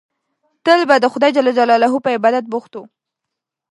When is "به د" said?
0.89-1.05